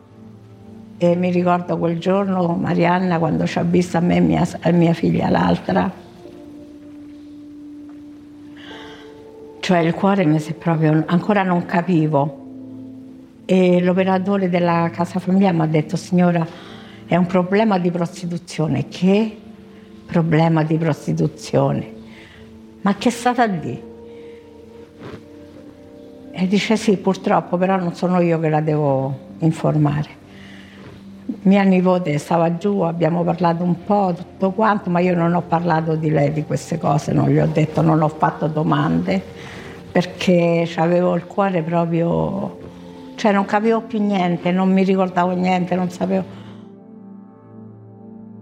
e 1.03 1.15
mi 1.15 1.31
ricordo 1.31 1.79
quel 1.79 1.97
giorno 1.97 2.45
Marianna 2.49 3.17
quando 3.17 3.47
ci 3.47 3.57
ha 3.57 3.63
visto 3.63 3.97
a 3.97 4.01
me 4.01 4.17
e 4.17 4.19
mia, 4.19 4.47
mia 4.71 4.93
figlia 4.93 5.29
l'altra. 5.29 5.91
Cioè 9.59 9.79
il 9.79 9.95
cuore 9.95 10.25
mi 10.25 10.37
si 10.37 10.53
proprio, 10.53 11.03
ancora 11.07 11.41
non 11.41 11.65
capivo. 11.65 12.37
E 13.45 13.81
l'operatore 13.81 14.47
della 14.47 14.91
casa 14.93 15.17
famiglia 15.17 15.51
mi 15.51 15.61
ha 15.61 15.65
detto 15.65 15.97
signora 15.97 16.45
è 17.07 17.15
un 17.15 17.25
problema 17.25 17.79
di 17.79 17.89
prostituzione. 17.89 18.87
Che 18.87 19.37
problema 20.05 20.61
di 20.61 20.77
prostituzione? 20.77 21.93
Ma 22.81 22.93
che 22.93 23.09
è 23.09 23.11
stata 23.11 23.41
a 23.41 23.47
dire? 23.47 23.83
E 26.29 26.47
dice 26.47 26.77
sì, 26.77 26.95
purtroppo, 26.97 27.57
però 27.57 27.75
non 27.77 27.95
sono 27.95 28.21
io 28.21 28.39
che 28.39 28.49
la 28.49 28.61
devo 28.61 29.17
informare. 29.39 30.20
Mia 31.43 31.63
nipote 31.63 32.17
stava 32.17 32.57
giù, 32.57 32.81
abbiamo 32.81 33.23
parlato 33.23 33.63
un 33.63 33.83
po', 33.83 34.13
tutto 34.15 34.51
quanto, 34.51 34.89
ma 34.89 34.99
io 34.99 35.15
non 35.15 35.33
ho 35.33 35.41
parlato 35.41 35.95
di 35.95 36.09
lei, 36.11 36.31
di 36.31 36.45
queste 36.45 36.77
cose, 36.77 37.13
non 37.13 37.29
gli 37.29 37.39
ho 37.39 37.47
detto, 37.47 37.81
non 37.81 38.01
ho 38.01 38.07
fatto 38.07 38.47
domande, 38.47 39.21
perché 39.91 40.69
avevo 40.75 41.15
il 41.15 41.25
cuore 41.25 41.63
proprio... 41.63 42.57
cioè 43.15 43.31
non 43.31 43.45
capivo 43.45 43.81
più 43.81 43.99
niente, 43.99 44.51
non 44.51 44.71
mi 44.71 44.83
ricordavo 44.83 45.31
niente, 45.31 45.75
non 45.75 45.89
sapevo... 45.89 46.39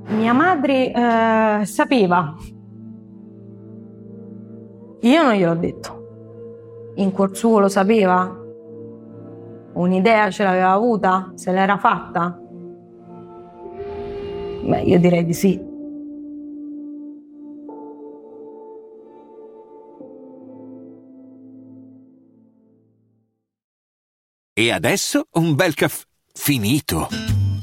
Mia 0.07 0.33
madre 0.33 0.91
eh, 0.91 1.65
sapeva, 1.65 2.35
io 5.01 5.23
non 5.23 5.33
gliel'ho 5.33 5.55
detto 5.55 5.99
in 6.95 7.11
cuor 7.11 7.35
suo 7.35 7.59
lo 7.59 7.69
sapeva? 7.69 8.37
Un'idea 9.73 10.29
ce 10.29 10.43
l'aveva 10.43 10.71
avuta? 10.71 11.31
Se 11.35 11.51
l'era 11.51 11.77
fatta? 11.77 12.38
Beh, 14.63 14.81
io 14.81 14.99
direi 14.99 15.25
di 15.25 15.33
sì. 15.33 15.59
E 24.53 24.71
adesso 24.71 25.27
un 25.33 25.55
bel 25.55 25.73
caffè 25.73 26.03
finito. 26.33 27.38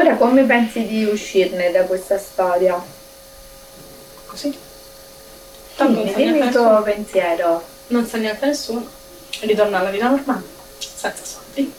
Ora 0.00 0.16
come 0.16 0.44
pensi 0.44 0.86
di 0.86 1.04
uscirne 1.04 1.70
da 1.72 1.82
questa 1.84 2.16
storia? 2.16 2.82
Così. 4.24 4.58
Dimmi, 5.76 6.10
sa 6.10 6.16
dimmi 6.16 6.38
neanche 6.38 6.44
il 6.46 6.52
tuo 6.54 6.82
pensiero. 6.82 7.62
Non 7.88 8.06
sa 8.06 8.16
neanche 8.16 8.46
nessuno. 8.46 8.88
Ritorna 9.40 9.80
alla 9.80 9.90
vita 9.90 10.08
normale, 10.08 10.42
senza 10.78 11.22
soldi. 11.22 11.70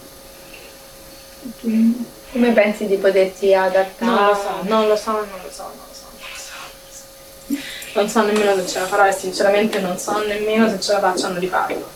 Come 2.31 2.51
pensi 2.51 2.85
di 2.85 2.97
poterti 2.97 3.55
adattare? 3.55 4.11
Non 4.11 4.27
lo 4.27 4.35
so, 4.35 4.49
non 4.69 4.87
lo 4.87 4.95
so, 4.95 5.11
non 5.13 5.27
lo 5.41 5.51
so, 5.51 5.63
non 5.63 5.87
lo 5.87 5.93
so, 5.95 6.53
non 6.59 6.69
lo 6.85 6.91
so. 6.91 7.63
Non 7.93 8.07
so 8.07 8.21
nemmeno 8.21 8.55
se 8.55 8.67
ce 8.67 8.79
la 8.81 8.85
farò 8.85 9.07
e 9.07 9.11
sinceramente 9.13 9.79
non 9.79 9.97
so 9.97 10.19
nemmeno 10.19 10.69
se 10.69 10.79
ce 10.79 10.91
la 10.93 10.99
facciano 10.99 11.39
di 11.39 11.47
farlo. 11.47 11.89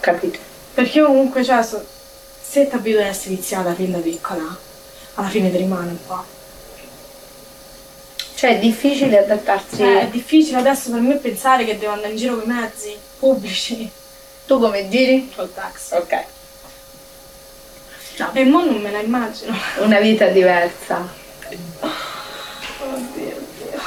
Capito. 0.00 0.38
Perché 0.74 1.02
comunque, 1.02 1.42
cioè, 1.42 1.62
so- 1.62 1.96
se 2.48 2.66
ti 2.66 2.74
abitui 2.74 3.02
a 3.02 3.06
essere 3.06 3.34
viziata 3.34 3.74
fin 3.74 3.90
da 3.92 3.98
piccola, 3.98 4.56
alla 5.14 5.28
fine 5.28 5.50
ti 5.50 5.58
rimane 5.58 5.90
un 5.90 6.06
po'. 6.06 6.24
Cioè 8.34 8.56
è 8.56 8.58
difficile 8.58 9.18
adattarsi. 9.18 9.76
Cioè, 9.76 10.00
è 10.02 10.08
difficile 10.08 10.58
adesso 10.58 10.90
per 10.90 11.00
me 11.00 11.16
pensare 11.16 11.64
che 11.64 11.76
devo 11.76 11.92
andare 11.92 12.12
in 12.12 12.16
giro 12.16 12.38
con 12.38 12.48
i 12.48 12.54
mezzi 12.54 12.96
pubblici 13.18 13.90
Tu 14.46 14.58
come 14.60 14.88
giri? 14.88 15.30
col 15.34 15.52
taxi. 15.52 15.94
Ok. 15.94 16.24
E 18.32 18.44
mo 18.44 18.64
non 18.64 18.80
me 18.80 18.90
la 18.90 19.00
immagino. 19.00 19.54
Una 19.80 20.00
vita 20.00 20.26
diversa. 20.28 21.06
Oddio, 21.48 21.86
oddio. 22.80 23.80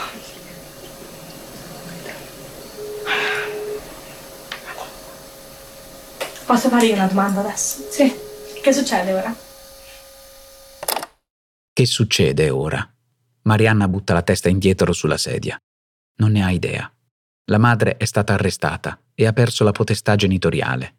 Posso 6.46 6.70
fargli 6.70 6.92
una 6.92 7.08
domanda 7.08 7.40
adesso? 7.40 7.86
Sì. 7.90 8.30
Che 8.62 8.74
succede 8.74 9.12
ora? 9.12 9.36
Che 11.74 11.86
succede 11.88 12.50
ora? 12.52 12.88
Marianna 13.44 13.88
butta 13.88 14.14
la 14.14 14.22
testa 14.22 14.50
indietro 14.50 14.94
sulla 14.94 15.18
sedia. 15.18 15.60
Non 16.18 16.34
ne 16.34 16.44
ha 16.44 16.52
idea. 16.52 16.92
La 17.46 17.58
madre 17.58 17.98
è 17.98 18.06
stata 18.06 18.34
arrestata 18.34 19.00
e 19.16 19.26
ha 19.26 19.34
perso 19.34 19.64
la 19.64 19.72
potestà 19.72 20.16
genitoriale. 20.16 20.94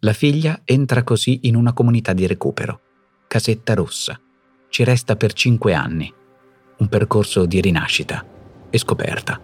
La 0.00 0.12
figlia 0.12 0.62
entra 0.64 1.04
così 1.04 1.40
in 1.42 1.54
una 1.54 1.72
comunità 1.72 2.12
di 2.12 2.26
recupero. 2.26 2.80
Casetta 3.28 3.74
Rossa. 3.74 4.20
Ci 4.68 4.82
resta 4.82 5.14
per 5.14 5.34
cinque 5.34 5.72
anni. 5.72 6.12
Un 6.78 6.88
percorso 6.88 7.46
di 7.46 7.60
rinascita 7.60 8.24
e 8.70 8.76
scoperta. 8.76 9.40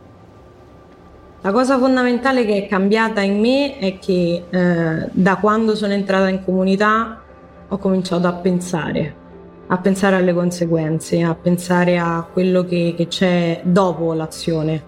La 1.43 1.53
cosa 1.53 1.79
fondamentale 1.79 2.45
che 2.45 2.65
è 2.65 2.69
cambiata 2.69 3.21
in 3.21 3.39
me 3.39 3.79
è 3.79 4.01
che 4.01 4.45
eh, 4.51 5.09
da 5.13 5.37
quando 5.37 5.77
sono 5.77 5.93
entrata 5.93 6.29
in 6.29 6.43
comunità 6.43 7.29
ho 7.73 7.79
cominciato 7.79 8.27
a 8.27 8.33
pensare, 8.33 9.15
a 9.69 9.79
pensare 9.79 10.17
alle 10.17 10.35
conseguenze, 10.35 11.23
a 11.23 11.35
pensare 11.35 11.99
a 11.99 12.27
quello 12.31 12.65
che, 12.65 12.95
che 12.97 13.07
c'è 13.07 13.61
dopo 13.65 14.13
l'azione. 14.13 14.83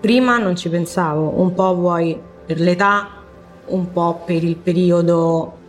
Prima 0.00 0.38
non 0.38 0.56
ci 0.56 0.68
pensavo, 0.68 1.40
un 1.40 1.54
po' 1.54 1.74
vuoi 1.76 2.20
per 2.44 2.58
l'età, 2.58 3.08
un 3.66 3.92
po' 3.92 4.22
per 4.24 4.42
il 4.42 4.56
periodo 4.56 5.62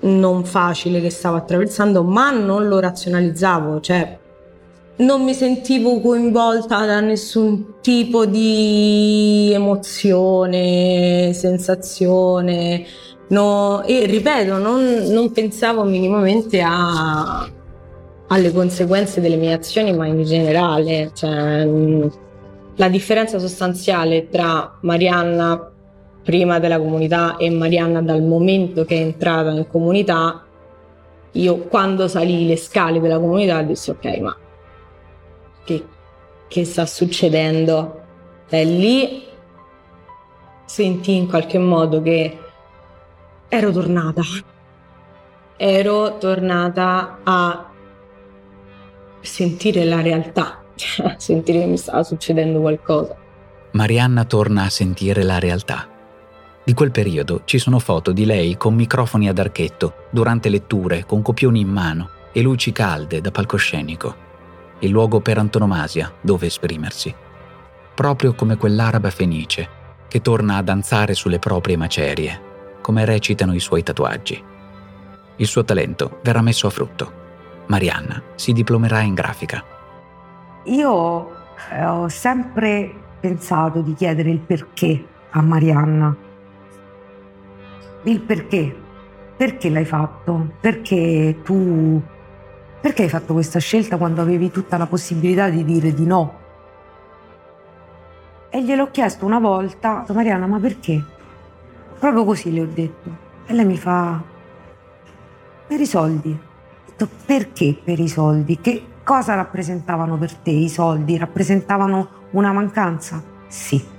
non 0.00 0.44
facile 0.44 1.00
che 1.00 1.08
stavo 1.08 1.36
attraversando, 1.36 2.02
ma 2.02 2.30
non 2.30 2.68
lo 2.68 2.78
razionalizzavo, 2.78 3.80
cioè 3.80 4.18
non 4.96 5.24
mi 5.24 5.32
sentivo 5.32 6.00
coinvolta 6.00 6.84
da 6.84 7.00
nessun 7.00 7.80
tipo 7.80 8.26
di 8.26 9.50
emozione, 9.52 11.32
sensazione. 11.32 12.84
No, 13.28 13.82
e 13.84 14.04
ripeto, 14.06 14.58
non, 14.58 14.82
non 15.08 15.32
pensavo 15.32 15.84
minimamente 15.84 16.60
a, 16.60 17.48
alle 18.28 18.52
conseguenze 18.52 19.20
delle 19.20 19.36
mie 19.36 19.54
azioni, 19.54 19.94
ma 19.94 20.06
in 20.06 20.22
generale. 20.24 21.10
Cioè, 21.14 21.66
la 22.76 22.88
differenza 22.88 23.38
sostanziale 23.38 24.28
tra 24.28 24.78
Marianna 24.82 25.70
prima 26.22 26.58
della 26.58 26.78
comunità 26.78 27.36
e 27.36 27.50
Marianna 27.50 28.02
dal 28.02 28.22
momento 28.22 28.84
che 28.84 28.96
è 28.96 29.00
entrata 29.00 29.50
in 29.50 29.66
comunità, 29.68 30.42
io 31.32 31.58
quando 31.58 32.08
salì 32.08 32.46
le 32.46 32.56
scale 32.56 33.00
della 33.00 33.18
comunità 33.18 33.62
dissi 33.62 33.90
ok, 33.90 34.18
ma 34.18 34.36
che, 35.64 35.84
che 36.48 36.64
sta 36.64 36.86
succedendo? 36.86 38.00
E 38.48 38.64
lì 38.64 39.22
sentì 40.64 41.16
in 41.16 41.28
qualche 41.28 41.58
modo 41.58 42.00
che 42.00 42.38
ero 43.56 43.70
tornata. 43.70 44.22
Ero 45.56 46.18
tornata 46.18 47.20
a 47.22 47.70
sentire 49.20 49.84
la 49.84 50.00
realtà, 50.00 50.64
a 51.02 51.14
sentire 51.18 51.60
che 51.60 51.66
mi 51.66 51.76
stava 51.76 52.02
succedendo 52.02 52.60
qualcosa. 52.60 53.16
Marianna 53.72 54.24
torna 54.24 54.64
a 54.64 54.70
sentire 54.70 55.22
la 55.22 55.38
realtà. 55.38 55.88
Di 56.64 56.74
quel 56.74 56.90
periodo 56.90 57.42
ci 57.44 57.58
sono 57.58 57.78
foto 57.78 58.10
di 58.10 58.24
lei 58.24 58.56
con 58.56 58.74
microfoni 58.74 59.28
ad 59.28 59.38
archetto, 59.38 60.06
durante 60.10 60.48
letture, 60.48 61.04
con 61.04 61.22
copioni 61.22 61.60
in 61.60 61.68
mano 61.68 62.10
e 62.32 62.42
luci 62.42 62.72
calde 62.72 63.20
da 63.20 63.30
palcoscenico. 63.30 64.22
Il 64.80 64.90
luogo 64.90 65.20
per 65.20 65.38
antonomasia 65.38 66.12
dove 66.20 66.46
esprimersi. 66.46 67.14
Proprio 67.94 68.34
come 68.34 68.56
quell'araba 68.56 69.10
fenice 69.10 69.82
che 70.08 70.20
torna 70.20 70.56
a 70.56 70.62
danzare 70.62 71.14
sulle 71.14 71.38
proprie 71.38 71.76
macerie 71.76 72.43
come 72.84 73.06
recitano 73.06 73.54
i 73.54 73.60
suoi 73.60 73.82
tatuaggi. 73.82 74.44
Il 75.36 75.46
suo 75.46 75.64
talento 75.64 76.18
verrà 76.22 76.42
messo 76.42 76.66
a 76.66 76.70
frutto. 76.70 77.22
Marianna 77.68 78.22
si 78.34 78.52
diplomerà 78.52 79.00
in 79.00 79.14
grafica. 79.14 79.64
Io 80.64 81.30
eh, 81.70 81.86
ho 81.86 82.08
sempre 82.08 82.92
pensato 83.20 83.80
di 83.80 83.94
chiedere 83.94 84.28
il 84.28 84.40
perché 84.40 85.02
a 85.30 85.40
Marianna. 85.40 86.14
Il 88.02 88.20
perché. 88.20 88.76
Perché 89.34 89.70
l'hai 89.70 89.86
fatto? 89.86 90.56
Perché 90.60 91.40
tu... 91.42 92.02
Perché 92.82 93.04
hai 93.04 93.08
fatto 93.08 93.32
questa 93.32 93.60
scelta 93.60 93.96
quando 93.96 94.20
avevi 94.20 94.50
tutta 94.50 94.76
la 94.76 94.86
possibilità 94.86 95.48
di 95.48 95.64
dire 95.64 95.94
di 95.94 96.04
no? 96.04 96.38
E 98.50 98.62
gliel'ho 98.62 98.90
chiesto 98.90 99.24
una 99.24 99.38
volta, 99.38 100.04
Marianna, 100.12 100.46
ma 100.46 100.58
perché? 100.58 101.02
Proprio 101.98 102.24
così 102.24 102.52
le 102.52 102.60
ho 102.60 102.66
detto. 102.66 103.16
E 103.46 103.52
lei 103.52 103.64
mi 103.64 103.76
fa, 103.76 104.22
per 105.66 105.80
i 105.80 105.86
soldi. 105.86 106.30
Ho 106.30 106.84
detto, 106.86 107.08
perché 107.26 107.76
per 107.82 107.98
i 107.98 108.08
soldi? 108.08 108.60
Che 108.60 108.84
cosa 109.02 109.34
rappresentavano 109.34 110.16
per 110.16 110.34
te 110.34 110.50
i 110.50 110.68
soldi? 110.68 111.16
Rappresentavano 111.16 112.08
una 112.30 112.52
mancanza? 112.52 113.22
Sì. 113.48 113.92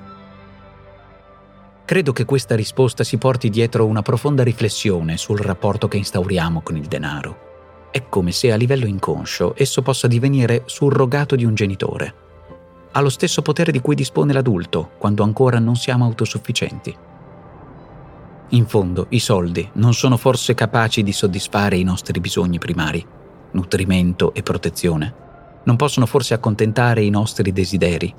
Credo 1.85 2.13
che 2.13 2.25
questa 2.25 2.55
risposta 2.55 3.03
si 3.03 3.17
porti 3.17 3.49
dietro 3.49 3.85
una 3.85 4.01
profonda 4.01 4.43
riflessione 4.43 5.17
sul 5.17 5.39
rapporto 5.39 5.87
che 5.87 5.97
instauriamo 5.97 6.61
con 6.61 6.77
il 6.77 6.85
denaro. 6.85 7.43
È 7.91 8.09
come 8.09 8.31
se 8.31 8.51
a 8.51 8.55
livello 8.55 8.87
inconscio 8.87 9.55
esso 9.55 9.81
possa 9.81 10.07
divenire 10.07 10.63
surrogato 10.65 11.35
di 11.35 11.45
un 11.45 11.53
genitore. 11.53 12.13
Ha 12.91 13.01
lo 13.01 13.09
stesso 13.09 13.41
potere 13.41 13.71
di 13.71 13.81
cui 13.81 13.95
dispone 13.95 14.33
l'adulto 14.33 14.91
quando 14.97 15.23
ancora 15.23 15.59
non 15.59 15.75
siamo 15.75 16.05
autosufficienti. 16.05 16.95
In 18.50 18.68
fondo, 18.68 19.08
i 19.10 19.20
soldi 19.20 19.68
non 19.74 19.94
sono 19.94 20.18
forse 20.18 20.53
capaci 20.53 21.01
di 21.01 21.12
soddisfare 21.12 21.77
i 21.77 21.84
nostri 21.84 22.20
bisogni 22.20 22.60
primari, 22.60 23.03
nutrimento 23.51 24.34
e 24.36 24.44
protezione. 24.44 25.14
Non 25.64 25.75
possono 25.75 26.05
forse 26.05 26.36
accontentare 26.36 27.01
i 27.01 27.10
nostri 27.10 27.51
desideri. 27.51 28.14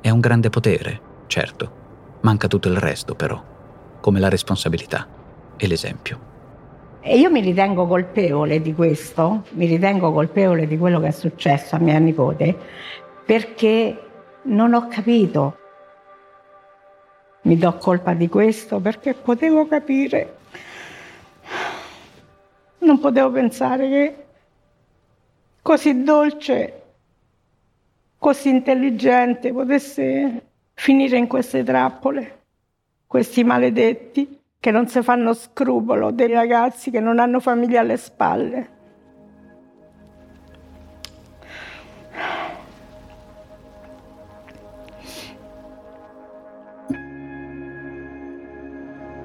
È 0.00 0.10
un 0.10 0.18
grande 0.18 0.50
potere, 0.50 1.00
certo. 1.28 1.78
Manca 2.22 2.48
tutto 2.48 2.68
il 2.68 2.78
resto, 2.78 3.14
però, 3.14 3.40
come 4.00 4.18
la 4.18 4.28
responsabilità 4.28 5.06
e 5.56 5.66
l'esempio. 5.68 6.28
E 7.00 7.16
io 7.16 7.30
mi 7.30 7.40
ritengo 7.40 7.86
colpevole 7.86 8.60
di 8.60 8.74
questo, 8.74 9.44
mi 9.50 9.66
ritengo 9.66 10.12
colpevole 10.12 10.66
di 10.66 10.76
quello 10.76 10.98
che 10.98 11.06
è 11.06 11.12
successo 11.12 11.76
a 11.76 11.78
mia 11.78 11.98
nipote, 11.98 12.56
perché 13.24 14.02
non 14.42 14.74
ho 14.74 14.88
capito 14.88 15.59
mi 17.42 17.56
do 17.56 17.76
colpa 17.78 18.12
di 18.14 18.28
questo 18.28 18.80
perché 18.80 19.14
potevo 19.14 19.66
capire, 19.66 20.36
non 22.78 22.98
potevo 22.98 23.30
pensare 23.30 23.88
che 23.88 24.24
così 25.62 26.02
dolce, 26.02 26.82
così 28.18 28.48
intelligente 28.48 29.52
potesse 29.52 30.42
finire 30.74 31.16
in 31.16 31.26
queste 31.26 31.62
trappole, 31.62 32.42
questi 33.06 33.44
maledetti 33.44 34.38
che 34.58 34.70
non 34.70 34.86
si 34.88 35.02
fanno 35.02 35.32
scrupolo 35.32 36.10
dei 36.10 36.32
ragazzi 36.32 36.90
che 36.90 37.00
non 37.00 37.18
hanno 37.18 37.40
famiglia 37.40 37.80
alle 37.80 37.96
spalle. 37.96 38.78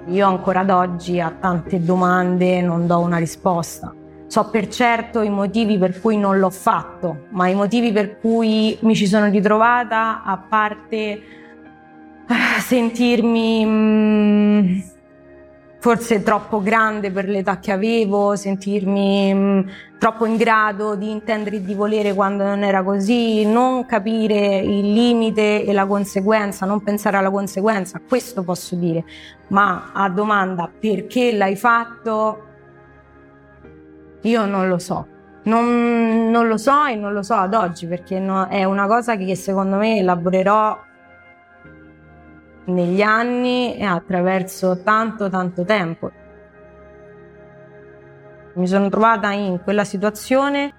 Io 0.07 0.27
ancora 0.27 0.59
ad 0.59 0.69
oggi 0.69 1.19
a 1.19 1.31
tante 1.31 1.83
domande 1.83 2.61
non 2.61 2.85
do 2.85 2.99
una 2.99 3.17
risposta. 3.17 3.93
So 4.27 4.49
per 4.49 4.67
certo 4.67 5.21
i 5.21 5.29
motivi 5.29 5.77
per 5.77 5.99
cui 5.99 6.17
non 6.17 6.39
l'ho 6.39 6.49
fatto, 6.49 7.25
ma 7.29 7.47
i 7.47 7.55
motivi 7.55 7.91
per 7.91 8.19
cui 8.19 8.77
mi 8.81 8.95
ci 8.95 9.07
sono 9.07 9.27
ritrovata, 9.29 10.23
a 10.23 10.37
parte 10.37 10.95
eh, 10.95 11.23
sentirmi 12.59 13.65
mm, 13.65 14.79
forse 15.85 16.23
troppo 16.23 16.63
grande 16.63 17.11
per 17.11 17.29
l'età 17.29 17.59
che 17.59 17.71
avevo, 17.71 18.35
sentirmi 18.35 19.31
mh, 19.31 19.37
mm, 19.37 19.59
troppo 19.99 20.25
in 20.25 20.35
grado 20.35 20.95
di 20.95 21.11
intendere 21.11 21.57
e 21.57 21.61
di 21.63 21.75
volere 21.75 22.15
quando 22.15 22.43
non 22.43 22.63
era 22.63 22.81
così, 22.81 23.45
non 23.45 23.85
capire 23.85 24.57
il 24.57 24.93
limite 24.93 25.63
e 25.63 25.71
la 25.73 25.85
conseguenza, 25.85 26.65
non 26.65 26.81
pensare 26.81 27.17
alla 27.17 27.29
conseguenza, 27.29 28.01
questo 28.09 28.41
posso 28.41 28.75
dire. 28.75 29.03
Ma 29.49 29.91
a 29.93 30.09
domanda 30.09 30.67
perché 30.67 31.31
l'hai 31.33 31.55
fatto, 31.55 32.43
io 34.21 34.45
non 34.47 34.67
lo 34.67 34.79
so. 34.79 35.07
Non, 35.43 36.31
non 36.31 36.47
lo 36.47 36.57
so 36.57 36.85
e 36.85 36.95
non 36.95 37.13
lo 37.13 37.21
so 37.21 37.35
ad 37.35 37.53
oggi 37.53 37.85
perché 37.85 38.17
no, 38.17 38.47
è 38.47 38.63
una 38.63 38.87
cosa 38.87 39.15
che 39.15 39.35
secondo 39.35 39.75
me 39.75 39.99
elaborerò 39.99 40.75
negli 42.65 43.01
anni 43.01 43.75
e 43.75 43.83
attraverso 43.83 44.81
tanto 44.83 45.29
tanto 45.29 45.63
tempo. 45.63 46.11
Mi 48.55 48.67
sono 48.67 48.89
trovata 48.89 49.31
in 49.31 49.61
quella 49.63 49.83
situazione, 49.83 50.73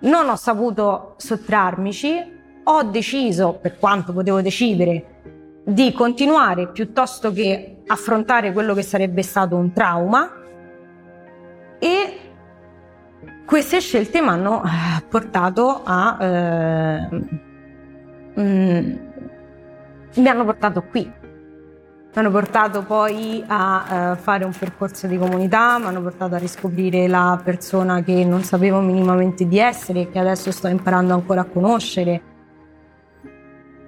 non 0.00 0.28
ho 0.28 0.36
saputo 0.36 1.14
sottrarmici, 1.16 2.38
ho 2.62 2.82
deciso, 2.84 3.58
per 3.60 3.78
quanto 3.78 4.12
potevo 4.12 4.40
decidere, 4.40 5.62
di 5.64 5.92
continuare 5.92 6.68
piuttosto 6.68 7.32
che 7.32 7.82
affrontare 7.86 8.52
quello 8.52 8.74
che 8.74 8.82
sarebbe 8.82 9.22
stato 9.22 9.56
un 9.56 9.72
trauma 9.72 10.30
e 11.78 12.18
queste 13.44 13.80
scelte 13.80 14.20
mi 14.20 14.28
hanno 14.28 14.62
eh, 14.62 15.02
portato 15.08 15.82
a... 15.84 16.24
Eh, 16.24 17.08
mm, 18.40 19.09
mi 20.16 20.28
hanno 20.28 20.44
portato 20.44 20.82
qui. 20.82 21.02
Mi 21.02 22.16
hanno 22.16 22.30
portato 22.30 22.82
poi 22.82 23.44
a 23.46 24.12
uh, 24.12 24.16
fare 24.16 24.44
un 24.44 24.52
percorso 24.56 25.06
di 25.06 25.16
comunità, 25.16 25.78
mi 25.78 25.86
hanno 25.86 26.02
portato 26.02 26.34
a 26.34 26.38
riscoprire 26.38 27.06
la 27.06 27.40
persona 27.42 28.02
che 28.02 28.24
non 28.24 28.42
sapevo 28.42 28.80
minimamente 28.80 29.46
di 29.46 29.60
essere 29.60 30.00
e 30.00 30.10
che 30.10 30.18
adesso 30.18 30.50
sto 30.50 30.66
imparando 30.66 31.14
ancora 31.14 31.42
a 31.42 31.44
conoscere. 31.44 32.22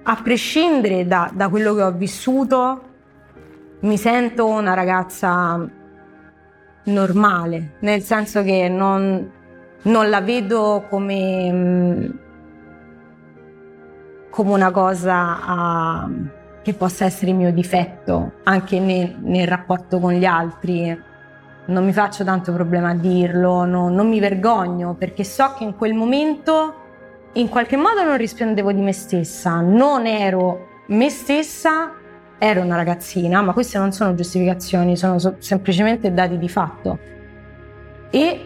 A 0.03 0.19
prescindere 0.23 1.05
da, 1.05 1.29
da 1.33 1.49
quello 1.49 1.73
che 1.75 1.81
ho 1.81 1.91
vissuto, 1.91 2.81
mi 3.81 3.97
sento 3.97 4.47
una 4.47 4.73
ragazza 4.73 5.69
normale, 6.85 7.75
nel 7.79 8.01
senso 8.01 8.41
che 8.41 8.69
non, 8.69 9.29
non 9.81 10.09
la 10.09 10.21
vedo 10.21 10.85
come... 10.89 11.51
Mh, 11.51 12.19
come 14.33 14.51
una 14.51 14.71
cosa 14.71 16.07
uh, 16.07 16.27
che 16.63 16.73
possa 16.73 17.05
essere 17.05 17.33
mio 17.33 17.53
difetto 17.53 18.39
anche 18.45 18.79
nel, 18.79 19.15
nel, 19.21 19.47
rapporto 19.47 19.99
con 19.99 20.13
gli 20.13 20.25
altri. 20.25 20.99
Non 21.65 21.85
mi 21.85 21.93
faccio 21.93 22.23
tanto 22.23 22.51
problema 22.51 22.89
a 22.89 22.95
dirlo, 22.95 23.63
no, 23.63 23.89
non 23.89 24.09
mi 24.09 24.19
vergogno 24.19 24.95
perché 24.95 25.23
so 25.23 25.53
che 25.55 25.63
in 25.63 25.75
quel 25.75 25.93
momento 25.93 26.73
in 27.33 27.47
qualche 27.47 27.77
modo 27.77 28.03
non 28.03 28.17
risplendevo 28.17 28.71
di 28.71 28.81
me 28.81 28.91
stessa, 28.91 29.61
non 29.61 30.07
ero 30.07 30.67
me 30.87 31.09
stessa, 31.11 31.93
ero 32.39 32.61
una 32.61 32.75
ragazzina, 32.75 33.39
ma 33.43 33.53
queste 33.53 33.77
non 33.77 33.91
sono 33.91 34.15
giustificazioni, 34.15 34.97
sono 34.97 35.19
so- 35.19 35.35
semplicemente 35.37 36.11
dati 36.11 36.39
di 36.39 36.49
fatto. 36.49 36.97
E, 38.09 38.45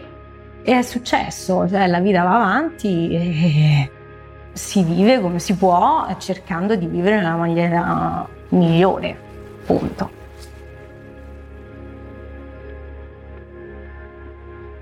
e 0.62 0.78
è 0.78 0.82
successo, 0.82 1.66
cioè 1.66 1.86
la 1.86 2.00
vita 2.00 2.22
va 2.24 2.34
avanti 2.34 3.10
e 3.10 3.90
si 4.52 4.82
vive 4.82 5.20
come 5.20 5.38
si 5.38 5.54
può 5.54 6.06
cercando 6.18 6.74
di 6.74 6.86
vivere 6.86 7.16
nella 7.16 7.36
maniera 7.36 8.26
migliore, 8.50 9.16
punto. 9.64 10.16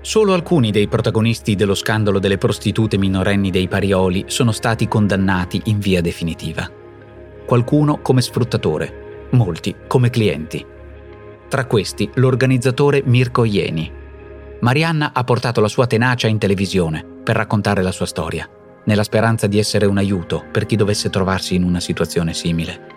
Solo 0.01 0.33
alcuni 0.33 0.71
dei 0.71 0.87
protagonisti 0.87 1.55
dello 1.55 1.75
scandalo 1.75 2.17
delle 2.17 2.37
prostitute 2.37 2.97
minorenni 2.97 3.51
dei 3.51 3.67
Parioli 3.67 4.23
sono 4.27 4.53
stati 4.53 4.87
condannati 4.87 5.63
in 5.65 5.79
via 5.79 5.99
definitiva. 5.99 6.69
Qualcuno 7.45 7.99
come 8.01 8.21
sfruttatore, 8.21 9.27
molti 9.31 9.75
come 9.85 10.09
clienti. 10.09 10.65
Tra 11.49 11.65
questi 11.65 12.09
l'organizzatore 12.13 13.01
Mirko 13.05 13.43
Ieni. 13.43 13.91
Marianna 14.61 15.11
ha 15.13 15.23
portato 15.25 15.59
la 15.59 15.67
sua 15.67 15.87
tenacia 15.87 16.27
in 16.27 16.37
televisione 16.37 17.05
per 17.23 17.35
raccontare 17.35 17.81
la 17.81 17.91
sua 17.91 18.05
storia, 18.05 18.49
nella 18.87 19.03
speranza 19.03 19.47
di 19.47 19.57
essere 19.57 19.85
un 19.85 19.97
aiuto 19.97 20.43
per 20.51 20.65
chi 20.65 20.75
dovesse 20.75 21.09
trovarsi 21.09 21.55
in 21.55 21.63
una 21.63 21.79
situazione 21.79 22.33
simile. 22.33 22.95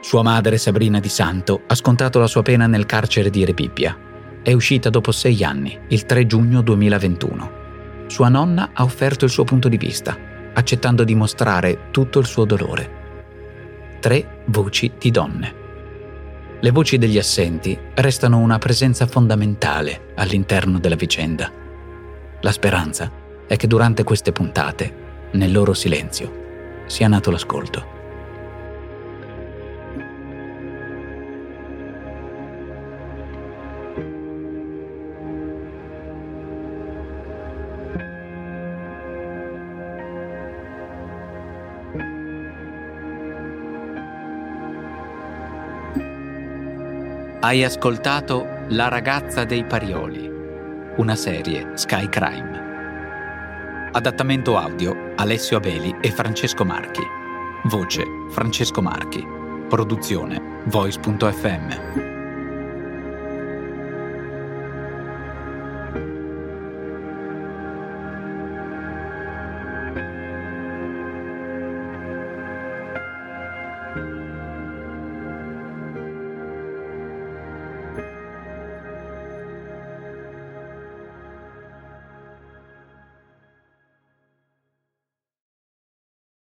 Sua 0.00 0.22
madre 0.22 0.56
Sabrina 0.56 1.00
Di 1.00 1.10
Santo 1.10 1.64
ha 1.66 1.74
scontato 1.74 2.18
la 2.18 2.26
sua 2.26 2.40
pena 2.40 2.66
nel 2.66 2.86
carcere 2.86 3.28
di 3.28 3.44
Repippia 3.44 4.10
è 4.42 4.52
uscita 4.52 4.90
dopo 4.90 5.12
sei 5.12 5.44
anni, 5.44 5.78
il 5.88 6.04
3 6.04 6.26
giugno 6.26 6.62
2021. 6.62 7.60
Sua 8.08 8.28
nonna 8.28 8.70
ha 8.72 8.82
offerto 8.82 9.24
il 9.24 9.30
suo 9.30 9.44
punto 9.44 9.68
di 9.68 9.76
vista, 9.76 10.18
accettando 10.52 11.04
di 11.04 11.14
mostrare 11.14 11.90
tutto 11.92 12.18
il 12.18 12.26
suo 12.26 12.44
dolore. 12.44 13.00
Tre 14.00 14.42
voci 14.46 14.92
di 14.98 15.12
donne. 15.12 15.60
Le 16.60 16.70
voci 16.72 16.98
degli 16.98 17.18
assenti 17.18 17.78
restano 17.94 18.38
una 18.38 18.58
presenza 18.58 19.06
fondamentale 19.06 20.12
all'interno 20.16 20.80
della 20.80 20.96
vicenda. 20.96 21.48
La 22.40 22.50
speranza 22.50 23.10
è 23.46 23.54
che 23.54 23.68
durante 23.68 24.02
queste 24.02 24.32
puntate, 24.32 25.01
nel 25.32 25.52
loro 25.52 25.74
silenzio, 25.74 26.84
sia 26.86 27.08
nato 27.08 27.30
l'ascolto. 27.30 28.00
Hai 47.44 47.64
ascoltato 47.64 48.46
La 48.68 48.86
ragazza 48.88 49.44
dei 49.44 49.64
Parioli, 49.64 50.30
una 50.96 51.16
serie 51.16 51.72
Sky 51.74 52.08
Crime. 52.08 52.61
Adattamento 53.94 54.56
audio 54.56 55.12
Alessio 55.16 55.58
Abeli 55.58 55.94
e 56.00 56.10
Francesco 56.10 56.64
Marchi. 56.64 57.02
Voce 57.64 58.02
Francesco 58.30 58.80
Marchi. 58.80 59.22
Produzione 59.68 60.62
Voice.fm. 60.64 62.11